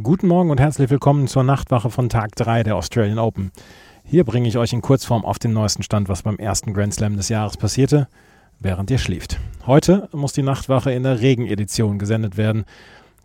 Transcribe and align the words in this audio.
Guten 0.00 0.28
Morgen 0.28 0.50
und 0.50 0.60
herzlich 0.60 0.90
willkommen 0.90 1.26
zur 1.26 1.42
Nachtwache 1.42 1.90
von 1.90 2.08
Tag 2.08 2.36
3 2.36 2.62
der 2.62 2.76
Australian 2.76 3.18
Open. 3.18 3.50
Hier 4.04 4.22
bringe 4.22 4.46
ich 4.46 4.56
euch 4.56 4.72
in 4.72 4.80
Kurzform 4.80 5.24
auf 5.24 5.40
den 5.40 5.52
neuesten 5.52 5.82
Stand, 5.82 6.08
was 6.08 6.22
beim 6.22 6.36
ersten 6.36 6.72
Grand 6.72 6.94
Slam 6.94 7.16
des 7.16 7.28
Jahres 7.28 7.56
passierte, 7.56 8.06
während 8.60 8.92
ihr 8.92 8.98
schläft. 8.98 9.40
Heute 9.66 10.08
muss 10.12 10.32
die 10.32 10.44
Nachtwache 10.44 10.92
in 10.92 11.02
der 11.02 11.20
Regenedition 11.20 11.98
gesendet 11.98 12.36
werden, 12.36 12.64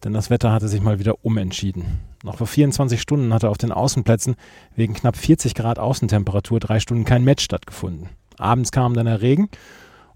denn 0.04 0.14
das 0.14 0.32
Wetter 0.32 0.52
hatte 0.52 0.68
sich 0.68 0.82
mal 0.82 0.98
wieder 0.98 1.24
umentschieden. 1.24 1.86
Noch 2.24 2.38
vor 2.38 2.48
24 2.48 3.00
Stunden 3.00 3.32
hatte 3.36 3.50
auf 3.50 3.60
den 3.60 3.72
Außenplätzen 3.72 4.36
wegen 4.76 4.96
knapp 4.96 5.16
40 5.16 5.54
Grad 5.54 5.78
Außentemperatur 5.78 6.60
drei 6.60 6.80
Stunden 6.80 7.06
kein 7.06 7.24
Match 7.24 7.44
stattgefunden. 7.44 8.10
Abends 8.40 8.72
kam 8.72 8.96
dann 8.96 9.06
der 9.06 9.22
Regen 9.22 9.48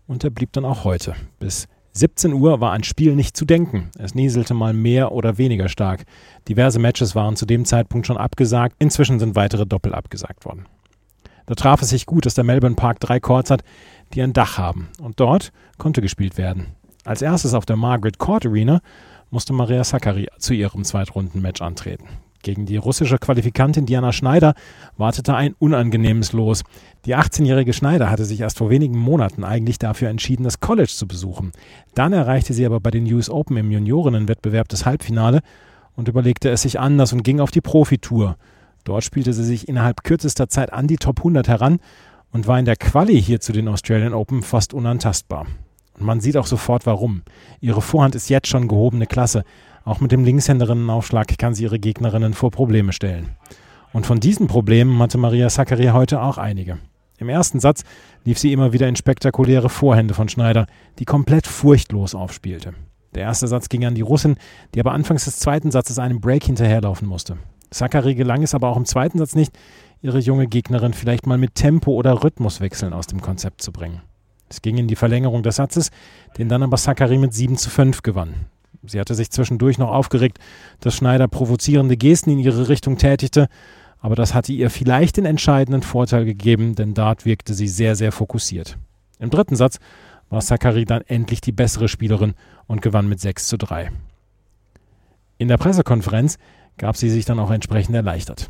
und 0.08 0.24
der 0.24 0.32
blieb 0.32 0.54
dann 0.54 0.66
auch 0.66 0.86
heute 0.86 1.14
bis 1.38 1.68
17 1.98 2.34
Uhr 2.34 2.62
war 2.62 2.74
an 2.74 2.84
Spiel 2.84 3.16
nicht 3.16 3.36
zu 3.36 3.44
denken. 3.44 3.90
Es 3.98 4.14
nieselte 4.14 4.54
mal 4.54 4.74
mehr 4.74 5.12
oder 5.12 5.38
weniger 5.38 5.68
stark. 5.68 6.06
Diverse 6.48 6.80
Matches 6.80 7.16
waren 7.16 7.36
zu 7.36 7.46
dem 7.46 7.66
Zeitpunkt 7.66 8.06
schon 8.06 8.18
abgesagt. 8.18 8.76
Inzwischen 8.80 9.20
sind 9.20 9.36
weitere 9.36 9.66
Doppel 9.66 9.94
abgesagt 9.94 10.46
worden. 10.46 10.68
Da 11.48 11.56
traf 11.56 11.82
es 11.82 11.90
sich 11.90 12.06
gut, 12.06 12.26
dass 12.26 12.36
der 12.36 12.44
Melbourne 12.44 12.76
Park 12.76 13.00
drei 13.00 13.20
Courts 13.20 13.50
hat, 13.50 13.64
die 14.14 14.22
ein 14.22 14.34
Dach 14.34 14.58
haben. 14.58 14.90
Und 15.02 15.20
dort 15.20 15.52
konnte 15.78 16.02
gespielt 16.02 16.38
werden. 16.38 16.68
Als 17.04 17.22
erstes 17.22 17.54
auf 17.54 17.66
der 17.66 17.78
Margaret 17.78 18.20
Court 18.20 18.46
Arena 18.46 18.82
musste 19.32 19.54
Maria 19.54 19.84
Sakkari 19.84 20.28
zu 20.38 20.54
ihrem 20.54 20.84
Zweitrunden-Match 20.84 21.62
antreten. 21.62 22.08
Gegen 22.44 22.66
die 22.66 22.78
russische 22.78 23.18
Qualifikantin 23.18 23.86
Diana 23.86 24.12
Schneider 24.12 24.54
wartete 24.98 25.36
ein 25.36 25.56
unangenehmes 25.60 26.34
Los. 26.34 26.64
Die 27.06 27.16
18-jährige 27.16 27.74
Schneider 27.74 28.10
hatte 28.10 28.26
sich 28.26 28.42
erst 28.42 28.58
vor 28.58 28.70
wenigen 28.70 28.98
Monaten 28.98 29.44
eigentlich 29.44 29.80
dafür 29.80 30.10
entschieden, 30.10 30.44
das 30.44 30.60
College 30.60 30.92
zu 30.94 31.08
besuchen. 31.08 31.52
Dann 31.96 32.14
erreichte 32.14 32.54
sie 32.54 32.66
aber 32.66 32.80
bei 32.80 32.92
den 32.92 33.12
US 33.14 33.30
Open 33.30 33.58
im 33.58 33.72
Juniorinnenwettbewerb 33.72 34.68
das 34.70 34.86
Halbfinale 34.86 35.42
und 35.96 36.08
überlegte 36.08 36.50
es 36.50 36.62
sich 36.62 36.80
anders 36.80 37.14
und 37.14 37.24
ging 37.24 37.40
auf 37.40 37.52
die 37.52 37.62
Profitour. 37.62 38.38
Dort 38.84 39.04
spielte 39.04 39.34
sie 39.34 39.44
sich 39.44 39.68
innerhalb 39.68 40.04
kürzester 40.04 40.48
Zeit 40.48 40.72
an 40.72 40.88
die 40.88 40.98
Top 40.98 41.20
100 41.20 41.48
heran 41.48 41.80
und 42.32 42.48
war 42.48 42.60
in 42.60 42.66
der 42.66 42.76
Quali 42.76 43.22
hier 43.22 43.42
zu 43.42 43.52
den 43.52 43.68
Australian 43.68 44.14
Open 44.14 44.44
fast 44.44 44.74
unantastbar. 44.74 45.48
Man 46.00 46.20
sieht 46.20 46.38
auch 46.38 46.46
sofort 46.46 46.86
warum. 46.86 47.24
Ihre 47.60 47.82
Vorhand 47.82 48.16
ist 48.16 48.30
jetzt 48.30 48.48
schon 48.48 48.68
gehobene 48.68 49.08
Klasse. 49.08 49.44
Auch 49.84 50.00
mit 50.00 50.12
dem 50.12 50.24
Linkshänderinnenaufschlag 50.24 51.38
kann 51.38 51.56
sie 51.56 51.64
ihre 51.64 51.80
Gegnerinnen 51.80 52.34
vor 52.34 52.52
Probleme 52.52 52.94
stellen. 52.94 53.30
Und 53.94 54.06
von 54.06 54.20
diesen 54.20 54.48
Problemen 54.48 55.00
hatte 55.00 55.18
Maria 55.18 55.50
Sakkari 55.50 55.88
heute 55.88 56.22
auch 56.22 56.38
einige. 56.38 56.78
Im 57.18 57.30
ersten 57.30 57.60
Satz 57.60 57.84
lief 58.26 58.38
sie 58.38 58.54
immer 58.54 58.74
wieder 58.74 58.88
in 58.88 58.96
spektakuläre 58.96 59.70
Vorhände 59.70 60.14
von 60.14 60.30
Schneider, 60.30 60.68
die 61.00 61.06
komplett 61.06 61.48
furchtlos 61.48 62.14
aufspielte. 62.14 62.74
Der 63.16 63.24
erste 63.24 63.48
Satz 63.48 63.70
ging 63.70 63.86
an 63.86 63.96
die 63.96 64.02
Russin, 64.02 64.36
die 64.76 64.80
aber 64.80 64.92
anfangs 64.92 65.26
des 65.26 65.40
zweiten 65.40 65.72
Satzes 65.72 65.98
einem 65.98 66.22
Break 66.22 66.44
hinterherlaufen 66.44 67.08
musste. 67.08 67.38
Sakkari 67.72 68.14
gelang 68.14 68.44
es 68.44 68.54
aber 68.54 68.70
auch 68.70 68.78
im 68.78 68.86
zweiten 68.86 69.18
Satz 69.18 69.34
nicht, 69.34 69.58
ihre 70.02 70.20
junge 70.20 70.48
Gegnerin 70.48 70.94
vielleicht 70.94 71.26
mal 71.26 71.40
mit 71.40 71.56
Tempo 71.56 71.92
oder 71.94 72.24
Rhythmuswechseln 72.24 72.94
aus 72.94 73.08
dem 73.08 73.22
Konzept 73.22 73.62
zu 73.62 73.72
bringen. 73.72 74.02
Es 74.50 74.62
ging 74.62 74.78
in 74.78 74.88
die 74.88 74.96
Verlängerung 74.96 75.44
des 75.44 75.58
Satzes, 75.58 75.92
den 76.38 76.50
dann 76.50 76.64
aber 76.64 76.78
Sakkari 76.78 77.18
mit 77.18 77.34
7 77.34 77.58
zu 77.58 77.70
5 77.70 78.02
gewann. 78.02 78.46
Sie 78.86 79.00
hatte 79.00 79.16
sich 79.16 79.32
zwischendurch 79.32 79.78
noch 79.78 79.92
aufgeregt, 79.92 80.40
dass 80.80 80.96
Schneider 80.96 81.28
provozierende 81.28 81.98
Gesten 81.98 82.30
in 82.32 82.40
ihre 82.40 82.70
Richtung 82.70 82.98
tätigte, 82.98 83.48
aber 84.00 84.16
das 84.16 84.34
hatte 84.34 84.54
ihr 84.54 84.70
vielleicht 84.70 85.18
den 85.18 85.26
entscheidenden 85.26 85.82
Vorteil 85.82 86.24
gegeben, 86.26 86.76
denn 86.76 86.94
dort 86.94 87.26
wirkte 87.26 87.54
sie 87.54 87.68
sehr, 87.68 87.96
sehr 87.96 88.12
fokussiert. 88.12 88.78
Im 89.20 89.30
dritten 89.30 89.56
Satz 89.56 89.80
war 90.30 90.42
Sakari 90.42 90.86
dann 90.86 91.02
endlich 91.08 91.42
die 91.42 91.52
bessere 91.52 91.88
Spielerin 91.88 92.36
und 92.68 92.82
gewann 92.82 93.10
mit 93.10 93.20
6 93.20 93.48
zu 93.48 93.58
3. 93.58 93.92
In 95.38 95.48
der 95.48 95.58
Pressekonferenz 95.58 96.38
gab 96.78 96.98
sie 96.98 97.10
sich 97.10 97.26
dann 97.26 97.40
auch 97.40 97.52
entsprechend 97.52 97.96
erleichtert. 97.96 98.50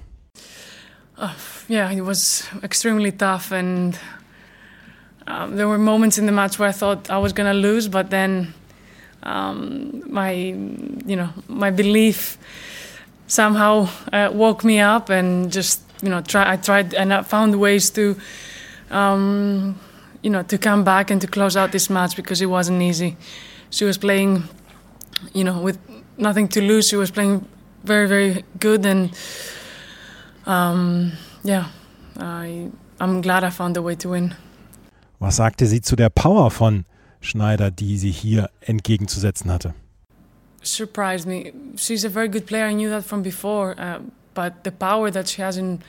Oh, 1.20 1.30
yeah, 1.70 1.92
it 1.92 2.06
was 2.06 2.46
extremely 2.62 3.12
tough 3.12 3.52
and 3.52 3.98
um, 5.28 5.58
there 5.58 5.68
were 5.68 5.78
moments 5.78 6.18
in 6.18 6.26
the 6.26 6.32
match 6.32 6.58
where 6.58 6.70
I 6.70 6.72
thought 6.72 7.10
I 7.10 7.18
was 7.18 7.34
going 7.34 7.52
to 7.52 7.60
lose, 7.60 7.88
but 7.90 8.10
then 8.10 8.54
um, 9.24 10.04
my 10.08 10.32
you 10.32 11.16
know 11.16 11.30
my 11.48 11.70
belief 11.70 12.38
somehow 13.28 13.90
uh, 14.14 14.30
woke 14.34 14.64
me 14.64 14.80
up 14.80 15.10
and 15.10 15.52
just 15.52 15.82
you 16.02 16.10
know 16.10 16.22
try 16.22 16.50
I 16.54 16.56
tried 16.56 16.94
and 16.94 17.14
I 17.14 17.24
found 17.24 17.60
ways 17.60 17.90
to 17.92 18.16
um, 18.90 19.78
you 20.22 20.30
know 20.30 20.44
to 20.44 20.58
come 20.58 20.86
back 20.86 21.12
and 21.12 21.20
to 21.22 21.28
close 21.28 21.58
out 21.58 21.74
this 21.74 21.90
match 21.90 22.16
because 22.16 22.42
it 22.42 22.48
wasn't 22.48 22.82
easy. 22.82 23.18
She 23.70 23.84
was 23.84 23.98
playing 23.98 24.44
you 25.34 25.44
know 25.44 25.60
with 25.60 25.78
nothing 26.18 26.48
to 26.50 26.62
lose. 26.62 26.88
She 26.88 26.96
was 26.96 27.12
playing 27.12 27.46
very 27.84 28.08
very 28.08 28.46
good 28.60 28.86
and 28.86 29.12
um, 30.46 31.12
yeah 31.44 31.68
I 32.18 32.72
I'm 33.02 33.22
glad 33.22 33.44
I 33.44 33.50
found 33.50 33.76
a 33.76 33.82
way 33.82 33.96
to 33.96 34.10
win. 34.10 34.34
Was 35.20 35.38
sagte 35.38 35.66
sie 35.66 35.82
zu 35.82 35.96
der 35.96 36.10
Power 36.10 36.52
von 36.52 36.86
Schneider, 37.22 37.72
die 37.72 37.98
sie 37.98 38.12
hier 38.12 38.50
entgegenzusetzen 38.62 39.52
hatte? 39.52 39.74
Surprised 40.64 41.28
me. 41.28 41.54
She's 41.76 42.06
a 42.06 42.10
very 42.10 42.30
good 42.30 42.46
player. 42.46 42.68
I 42.68 42.74
knew 42.74 42.90
that 42.90 43.06
from 43.06 43.24
before, 43.24 43.76
uh, 43.80 44.00
but 44.34 44.64
the 44.64 44.72
power 44.72 45.12
that 45.12 45.30
she 45.30 45.42
has 45.42 45.58
in, 45.58 45.80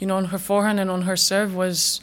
you 0.00 0.06
know, 0.06 0.16
on 0.16 0.26
her 0.26 0.38
forehand 0.38 0.78
and 0.78 0.90
on 0.90 1.02
her 1.02 1.16
serve 1.16 1.54
was. 1.54 2.00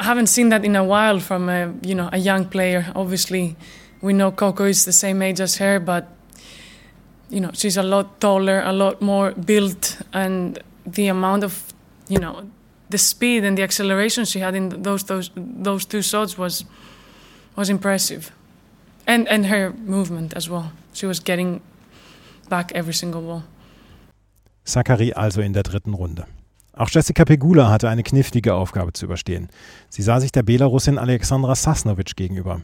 I 0.00 0.04
haven't 0.04 0.26
seen 0.26 0.48
that 0.48 0.64
in 0.64 0.74
a 0.74 0.82
while 0.82 1.20
from 1.20 1.48
a 1.48 1.72
you 1.82 1.94
know 1.94 2.08
a 2.12 2.18
young 2.18 2.46
player. 2.46 2.90
Obviously, 2.96 3.56
we 4.00 4.12
know 4.12 4.32
Coco 4.32 4.64
is 4.64 4.84
the 4.84 4.92
same 4.92 5.22
age 5.22 5.40
as 5.40 5.58
her, 5.58 5.78
but 5.78 6.08
you 7.30 7.40
know 7.40 7.50
she's 7.52 7.76
a 7.76 7.82
lot 7.82 8.20
taller, 8.20 8.60
a 8.64 8.72
lot 8.72 9.00
more 9.00 9.32
built, 9.32 9.98
and 10.12 10.58
the 10.84 11.08
amount 11.08 11.44
of 11.44 11.72
you 12.08 12.18
know 12.18 12.50
the 12.90 12.98
speed 12.98 13.44
and 13.44 13.56
the 13.56 13.62
acceleration 13.62 14.24
she 14.24 14.40
had 14.40 14.54
in 14.54 14.82
those 14.82 15.04
those 15.04 15.30
those 15.36 15.86
two 15.86 16.02
shots 16.02 16.38
was 16.38 16.64
was 17.56 17.68
impressive, 17.68 18.32
and 19.06 19.28
and 19.28 19.46
her 19.46 19.72
movement 19.86 20.34
as 20.34 20.48
well. 20.48 20.72
She 20.92 21.06
was 21.06 21.20
getting 21.20 21.60
back 22.48 22.72
every 22.72 22.94
single 22.94 23.22
ball. 23.22 23.42
Sakari 24.64 25.12
also 25.12 25.40
in 25.40 25.52
der 25.52 25.62
dritten 25.62 25.94
Runde. 25.94 26.26
Auch 26.76 26.90
Jessica 26.90 27.24
Pegula 27.24 27.70
hatte 27.70 27.88
eine 27.88 28.02
knifflige 28.02 28.54
Aufgabe 28.54 28.92
zu 28.92 29.04
überstehen. 29.04 29.48
Sie 29.90 30.02
sah 30.02 30.20
sich 30.20 30.32
der 30.32 30.42
Belarusin 30.42 30.98
Alexandra 30.98 31.54
Sasnovic 31.54 32.16
gegenüber. 32.16 32.62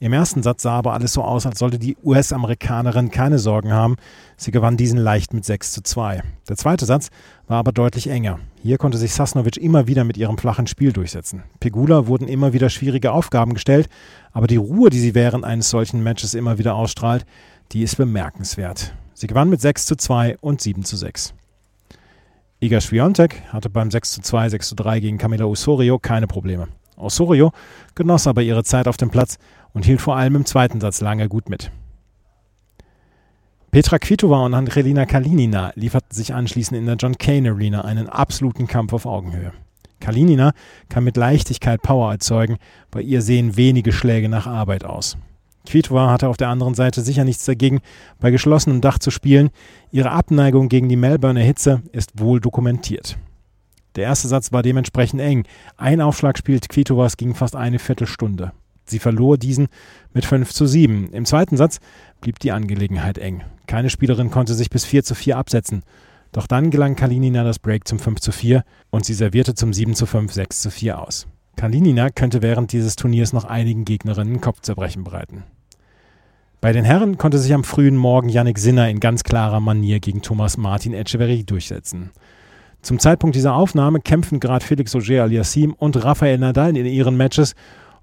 Im 0.00 0.12
ersten 0.12 0.44
Satz 0.44 0.62
sah 0.62 0.74
aber 0.74 0.92
alles 0.92 1.12
so 1.12 1.22
aus, 1.22 1.44
als 1.44 1.58
sollte 1.58 1.80
die 1.80 1.96
US-Amerikanerin 2.04 3.10
keine 3.10 3.40
Sorgen 3.40 3.72
haben. 3.72 3.96
Sie 4.36 4.52
gewann 4.52 4.76
diesen 4.76 4.98
leicht 4.98 5.34
mit 5.34 5.44
6 5.44 5.72
zu 5.72 5.82
2. 5.82 6.22
Der 6.48 6.56
zweite 6.56 6.86
Satz 6.86 7.08
war 7.48 7.58
aber 7.58 7.72
deutlich 7.72 8.08
enger. 8.08 8.38
Hier 8.62 8.78
konnte 8.78 8.96
sich 8.96 9.12
Sasnovic 9.12 9.56
immer 9.56 9.88
wieder 9.88 10.04
mit 10.04 10.16
ihrem 10.16 10.38
flachen 10.38 10.68
Spiel 10.68 10.92
durchsetzen. 10.92 11.42
Pegula 11.58 12.06
wurden 12.06 12.28
immer 12.28 12.52
wieder 12.52 12.70
schwierige 12.70 13.10
Aufgaben 13.10 13.54
gestellt, 13.54 13.88
aber 14.32 14.46
die 14.46 14.56
Ruhe, 14.56 14.88
die 14.88 15.00
sie 15.00 15.16
während 15.16 15.44
eines 15.44 15.68
solchen 15.68 16.02
Matches 16.04 16.34
immer 16.34 16.58
wieder 16.58 16.76
ausstrahlt, 16.76 17.26
die 17.72 17.82
ist 17.82 17.96
bemerkenswert. 17.96 18.94
Sie 19.14 19.26
gewann 19.26 19.50
mit 19.50 19.60
6 19.60 19.86
zu 19.86 19.96
2 19.96 20.38
und 20.40 20.60
7 20.60 20.84
zu 20.84 20.96
6. 20.96 21.34
Iga 22.60 22.80
Swiatek 22.80 23.42
hatte 23.52 23.68
beim 23.68 23.90
6 23.90 24.12
zu 24.12 24.20
2, 24.20 24.50
6 24.50 24.68
zu 24.68 24.74
3 24.76 25.00
gegen 25.00 25.18
Camila 25.18 25.46
Osorio 25.46 25.98
keine 25.98 26.28
Probleme. 26.28 26.68
Osorio 26.98 27.52
genoss 27.94 28.26
aber 28.26 28.42
ihre 28.42 28.64
Zeit 28.64 28.88
auf 28.88 28.96
dem 28.96 29.10
Platz 29.10 29.38
und 29.72 29.84
hielt 29.84 30.00
vor 30.00 30.16
allem 30.16 30.36
im 30.36 30.46
zweiten 30.46 30.80
Satz 30.80 31.00
lange 31.00 31.28
gut 31.28 31.48
mit. 31.48 31.70
Petra 33.70 33.98
Kvitova 33.98 34.46
und 34.46 34.54
Andrelina 34.54 35.04
Kalinina 35.04 35.72
lieferten 35.74 36.14
sich 36.14 36.32
anschließend 36.32 36.78
in 36.78 36.86
der 36.86 36.96
John 36.96 37.18
Kane 37.18 37.50
Arena 37.50 37.82
einen 37.82 38.08
absoluten 38.08 38.66
Kampf 38.66 38.94
auf 38.94 39.04
Augenhöhe. 39.04 39.52
Kalinina 40.00 40.52
kann 40.88 41.04
mit 41.04 41.16
Leichtigkeit 41.16 41.82
Power 41.82 42.12
erzeugen, 42.12 42.56
bei 42.90 43.02
ihr 43.02 43.20
sehen 43.20 43.56
wenige 43.56 43.92
Schläge 43.92 44.28
nach 44.28 44.46
Arbeit 44.46 44.84
aus. 44.84 45.18
Kvitova 45.66 46.10
hatte 46.10 46.28
auf 46.28 46.38
der 46.38 46.48
anderen 46.48 46.74
Seite 46.74 47.02
sicher 47.02 47.24
nichts 47.24 47.44
dagegen, 47.44 47.80
bei 48.20 48.30
geschlossenem 48.30 48.80
Dach 48.80 48.98
zu 48.98 49.10
spielen. 49.10 49.50
Ihre 49.90 50.12
Abneigung 50.12 50.70
gegen 50.70 50.88
die 50.88 50.96
Melbourne 50.96 51.42
Hitze 51.42 51.82
ist 51.92 52.18
wohl 52.18 52.40
dokumentiert. 52.40 53.18
Der 53.98 54.04
erste 54.04 54.28
Satz 54.28 54.52
war 54.52 54.62
dementsprechend 54.62 55.20
eng. 55.20 55.42
Ein 55.76 56.00
Aufschlag 56.00 56.38
spielt 56.38 56.68
Kvitovas 56.68 57.16
ging 57.16 57.34
fast 57.34 57.56
eine 57.56 57.80
Viertelstunde. 57.80 58.52
Sie 58.84 59.00
verlor 59.00 59.38
diesen 59.38 59.66
mit 60.14 60.24
5 60.24 60.52
zu 60.52 60.66
7. 60.66 61.12
Im 61.12 61.24
zweiten 61.24 61.56
Satz 61.56 61.80
blieb 62.20 62.38
die 62.38 62.52
Angelegenheit 62.52 63.18
eng. 63.18 63.42
Keine 63.66 63.90
Spielerin 63.90 64.30
konnte 64.30 64.54
sich 64.54 64.70
bis 64.70 64.84
4 64.84 65.02
zu 65.02 65.16
4 65.16 65.36
absetzen. 65.36 65.82
Doch 66.30 66.46
dann 66.46 66.70
gelang 66.70 66.94
Kalinina 66.94 67.42
das 67.42 67.58
Break 67.58 67.88
zum 67.88 67.98
5 67.98 68.20
zu 68.20 68.30
4 68.30 68.62
und 68.90 69.04
sie 69.04 69.14
servierte 69.14 69.56
zum 69.56 69.72
7 69.72 69.96
zu 69.96 70.06
5 70.06 70.32
6 70.32 70.60
zu 70.60 70.70
4 70.70 71.02
aus. 71.02 71.26
Kalinina 71.56 72.10
könnte 72.10 72.40
während 72.40 72.70
dieses 72.70 72.94
Turniers 72.94 73.32
noch 73.32 73.46
einigen 73.46 73.84
Gegnerinnen 73.84 74.40
Kopfzerbrechen 74.40 75.02
bereiten. 75.02 75.42
Bei 76.60 76.72
den 76.72 76.84
Herren 76.84 77.18
konnte 77.18 77.38
sich 77.38 77.52
am 77.52 77.64
frühen 77.64 77.96
Morgen 77.96 78.28
Yannick 78.28 78.60
Sinner 78.60 78.88
in 78.90 79.00
ganz 79.00 79.24
klarer 79.24 79.58
Manier 79.58 79.98
gegen 79.98 80.22
Thomas 80.22 80.56
Martin 80.56 80.94
Echeverry 80.94 81.42
durchsetzen. 81.42 82.12
Zum 82.88 82.98
Zeitpunkt 82.98 83.36
dieser 83.36 83.54
Aufnahme 83.54 84.00
kämpfen 84.00 84.40
gerade 84.40 84.64
Felix 84.64 84.96
Auger 84.96 85.24
aliassime 85.24 85.74
und 85.74 86.02
Rafael 86.02 86.38
Nadal 86.38 86.74
in 86.74 86.86
ihren 86.86 87.18
Matches 87.18 87.54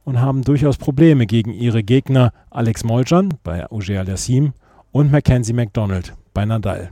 und 0.03 0.21
haben 0.21 0.43
durchaus 0.43 0.77
Probleme 0.77 1.25
gegen 1.25 1.51
ihre 1.51 1.81
Gegner 1.81 2.31
Alex 2.51 2.83
Molcan 2.83 3.29
bei 3.41 3.65
Auger 3.71 4.01
aliassime 4.01 4.53
und 4.91 5.11
Mackenzie 5.11 5.53
McDonald 5.53 6.13
bei 6.35 6.45
Nadal. 6.45 6.91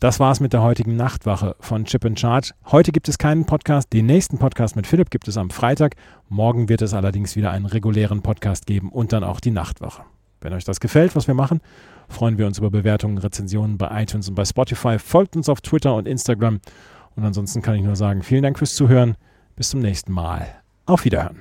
Das 0.00 0.18
war's 0.18 0.40
mit 0.40 0.54
der 0.54 0.62
heutigen 0.62 0.96
Nachtwache 0.96 1.54
von 1.60 1.84
Chip 1.84 2.06
and 2.06 2.18
Charge. 2.18 2.52
Heute 2.70 2.92
gibt 2.92 3.10
es 3.10 3.18
keinen 3.18 3.44
Podcast. 3.44 3.92
Den 3.92 4.06
nächsten 4.06 4.38
Podcast 4.38 4.74
mit 4.74 4.86
Philipp 4.86 5.10
gibt 5.10 5.28
es 5.28 5.36
am 5.36 5.50
Freitag. 5.50 5.96
Morgen 6.30 6.70
wird 6.70 6.80
es 6.80 6.94
allerdings 6.94 7.36
wieder 7.36 7.50
einen 7.50 7.66
regulären 7.66 8.22
Podcast 8.22 8.64
geben 8.64 8.88
und 8.88 9.12
dann 9.12 9.22
auch 9.22 9.40
die 9.40 9.50
Nachtwache. 9.50 10.00
Wenn 10.40 10.54
euch 10.54 10.64
das 10.64 10.80
gefällt, 10.80 11.14
was 11.14 11.26
wir 11.26 11.34
machen, 11.34 11.60
freuen 12.08 12.38
wir 12.38 12.46
uns 12.46 12.56
über 12.56 12.70
Bewertungen, 12.70 13.18
Rezensionen 13.18 13.76
bei 13.76 14.02
iTunes 14.02 14.30
und 14.30 14.34
bei 14.34 14.46
Spotify. 14.46 14.98
Folgt 14.98 15.36
uns 15.36 15.50
auf 15.50 15.60
Twitter 15.60 15.94
und 15.94 16.08
Instagram. 16.08 16.60
Und 17.18 17.24
ansonsten 17.24 17.62
kann 17.62 17.74
ich 17.74 17.82
nur 17.82 17.96
sagen, 17.96 18.22
vielen 18.22 18.44
Dank 18.44 18.58
fürs 18.58 18.76
Zuhören. 18.76 19.16
Bis 19.56 19.70
zum 19.70 19.80
nächsten 19.80 20.12
Mal. 20.12 20.46
Auf 20.86 21.04
Wiederhören. 21.04 21.36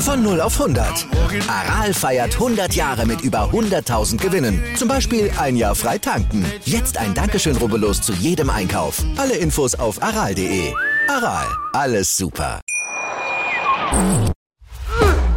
Von 0.00 0.24
0 0.24 0.40
auf 0.40 0.60
100. 0.60 1.06
Aral 1.48 1.94
feiert 1.94 2.34
100 2.34 2.74
Jahre 2.74 3.06
mit 3.06 3.20
über 3.20 3.44
100.000 3.52 4.16
Gewinnen. 4.16 4.60
Zum 4.74 4.88
Beispiel 4.88 5.30
ein 5.38 5.54
Jahr 5.54 5.76
frei 5.76 5.98
tanken. 5.98 6.44
Jetzt 6.64 6.98
ein 6.98 7.14
Dankeschön, 7.14 7.56
rubbellos 7.56 8.02
zu 8.02 8.12
jedem 8.14 8.50
Einkauf. 8.50 9.04
Alle 9.16 9.36
Infos 9.36 9.76
auf 9.76 10.02
aral.de. 10.02 10.74
Aral, 11.06 11.46
alles 11.74 12.16
super. 12.16 12.59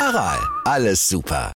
Aral, 0.00 0.38
alles 0.64 1.08
super. 1.08 1.52